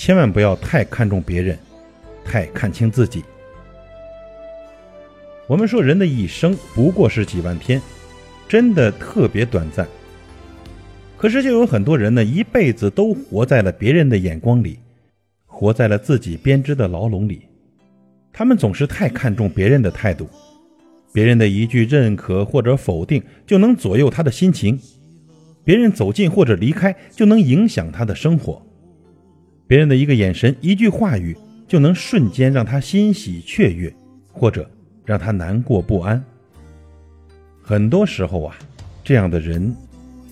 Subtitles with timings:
[0.00, 1.58] 千万不要太看重别人，
[2.24, 3.22] 太看清自己。
[5.46, 7.78] 我们说人的一生不过是几万天，
[8.48, 9.86] 真的特别短暂。
[11.18, 14.78] 可是就有很多人呢，一辈子都活在了别人的眼光里，
[15.44, 17.42] 活在了自己编织的牢笼里。
[18.32, 20.26] 他们总是太看重别人的态度，
[21.12, 24.80] 别人的一句认可或者否定就能左右他的心情，
[25.62, 28.66] 别人走近或者离开就能影响他的生活，
[29.70, 31.36] 别人的一个眼神、一句话语
[31.68, 33.94] 就能瞬间让他欣喜雀跃，
[34.32, 34.68] 或者
[35.04, 36.20] 让他难过不安。
[37.62, 38.56] 很多时候啊，
[39.04, 39.72] 这样的人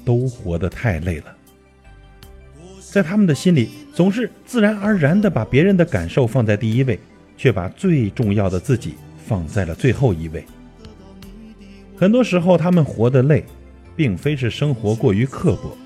[0.05, 1.27] 都活得太累了，
[2.81, 6.99] 在他们的心里总是自然而然地把别人的感受放在第一位。
[7.41, 10.45] 却把最重要的自己放在了最后一位。
[11.97, 13.45] 很多时候，他们活得累，
[13.95, 15.79] 并非是生活过于刻薄，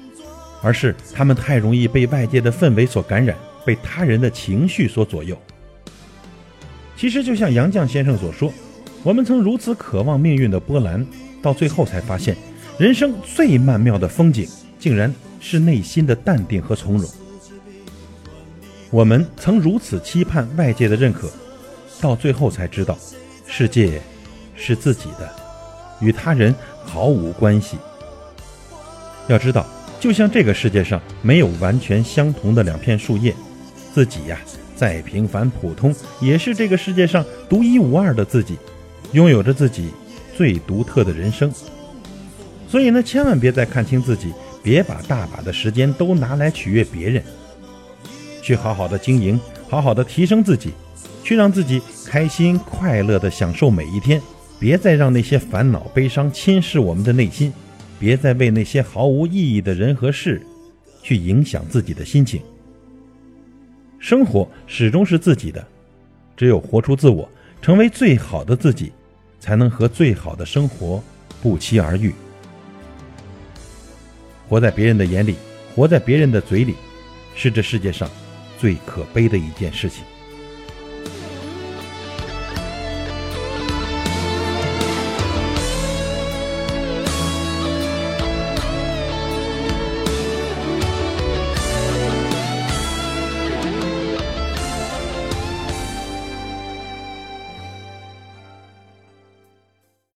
[0.63, 5.37] 而是他们太容易被外界的氛围所感染，被他人的情绪所左右。
[6.97, 8.53] 其实，就像杨绛先生所说，
[9.03, 11.05] 我们曾如此渴望命运的波澜，
[11.41, 12.37] 到最后才发现，
[12.79, 17.11] 人生最曼妙的风景，竟然是内心的淡定和从容。
[18.91, 21.31] 我们曾如此期盼外界的认可。
[22.01, 22.99] 到最后才知道，
[23.47, 24.03] 世界
[24.57, 25.31] 是自己的，
[26.01, 26.53] 与他人
[26.85, 27.77] 毫无关系。
[29.29, 29.65] 要知道，
[30.01, 33.33] 就像这个世界上没有完全相同的两片树叶，
[33.95, 34.39] 自己呀
[34.77, 38.57] 再平凡普通，也是这个世界上独一无二的自己，
[39.13, 39.91] 拥有着自己
[40.37, 41.53] 最独特的人生。
[42.69, 44.33] 所以呢，千万别再看清自己，
[44.63, 47.23] 别把大把的时间都拿来取悦别人，
[48.43, 50.71] 去好好的经营，好好的提升自己。
[51.25, 54.21] 去让自己开心快乐的享受每一天，
[54.59, 57.53] 别再让那些烦恼悲伤侵蚀我们的内心，
[57.97, 60.45] 别再为那些毫无意义的人和事
[61.01, 62.43] 去影响自己的心情。
[64.03, 65.65] 生活始终是自己的，
[66.37, 67.27] 只有活出自我，
[67.63, 68.93] 成为最好的自己，
[69.39, 71.01] 才能和最好的生活
[71.41, 72.13] 不期而遇。
[74.49, 75.37] 活在别人的眼里，
[75.73, 76.75] 活在别人的嘴里，
[77.37, 78.11] 是这世界上
[78.59, 80.03] 最可悲的一件事情。